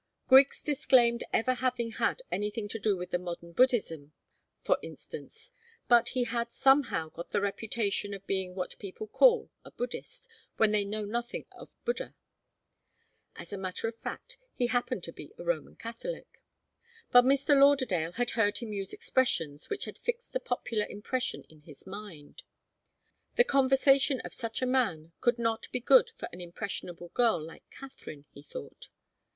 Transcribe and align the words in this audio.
Griggs 0.27 0.63
disclaimed 0.63 1.23
ever 1.31 1.53
having 1.53 1.91
had 1.91 2.23
anything 2.31 2.67
to 2.67 2.79
do 2.79 2.97
with 2.97 3.13
modern 3.13 3.51
Buddhism, 3.51 4.13
for 4.59 4.79
instance. 4.81 5.51
But 5.87 6.09
he 6.17 6.23
had 6.23 6.51
somehow 6.51 7.09
got 7.09 7.29
the 7.29 7.39
reputation 7.39 8.11
of 8.15 8.25
being 8.25 8.55
what 8.55 8.79
people 8.79 9.05
call 9.05 9.51
a 9.63 9.69
Buddhist 9.69 10.27
when 10.57 10.71
they 10.71 10.85
know 10.85 11.05
nothing 11.05 11.45
of 11.51 11.69
Buddha. 11.85 12.15
As 13.35 13.53
a 13.53 13.59
matter 13.59 13.87
of 13.87 13.95
fact, 13.95 14.39
he 14.55 14.65
happened 14.65 15.03
to 15.03 15.13
be 15.13 15.33
a 15.37 15.43
Roman 15.43 15.75
Catholic. 15.75 16.41
But 17.11 17.23
Mr. 17.23 17.55
Lauderdale 17.55 18.13
had 18.13 18.31
heard 18.31 18.57
him 18.57 18.73
use 18.73 18.93
expressions 18.93 19.69
which 19.69 19.85
had 19.85 19.99
fixed 19.99 20.33
the 20.33 20.39
popular 20.39 20.87
impression 20.87 21.43
in 21.43 21.61
his 21.61 21.85
mind. 21.85 22.41
The 23.35 23.43
conversation 23.43 24.19
of 24.21 24.33
such 24.33 24.63
a 24.63 24.65
man 24.65 25.11
could 25.21 25.37
not 25.37 25.67
be 25.71 25.79
good 25.79 26.09
for 26.17 26.27
an 26.33 26.41
impressionable 26.41 27.09
girl 27.09 27.39
like 27.39 27.69
Katharine, 27.69 28.25
he 28.31 28.41
thought. 28.41 28.89